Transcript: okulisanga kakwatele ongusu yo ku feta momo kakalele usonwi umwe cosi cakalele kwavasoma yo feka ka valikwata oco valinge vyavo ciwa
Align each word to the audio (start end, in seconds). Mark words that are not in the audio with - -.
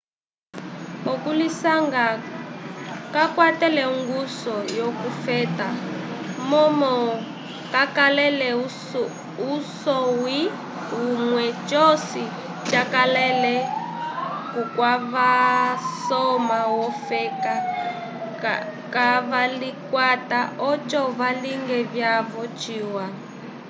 okulisanga 1.13 2.03
kakwatele 3.13 3.81
ongusu 3.93 4.53
yo 4.77 4.87
ku 4.99 5.09
feta 5.23 5.67
momo 6.49 6.93
kakalele 7.73 8.49
usonwi 9.55 10.39
umwe 11.01 11.45
cosi 11.69 12.23
cakalele 12.69 13.55
kwavasoma 14.73 16.57
yo 16.73 16.87
feka 17.07 17.55
ka 18.93 19.07
valikwata 19.29 20.39
oco 20.69 21.01
valinge 21.17 21.79
vyavo 21.93 22.41
ciwa 22.59 23.05